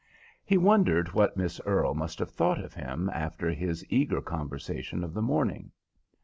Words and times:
He 0.43 0.57
wondered 0.57 1.13
what 1.13 1.37
Miss 1.37 1.61
Earle 1.63 1.93
must 1.93 2.17
have 2.17 2.31
thought 2.31 2.59
of 2.59 2.73
him 2.73 3.07
after 3.13 3.51
his 3.51 3.85
eager 3.87 4.19
conversation 4.19 5.03
of 5.03 5.13
the 5.13 5.21
morning. 5.21 5.69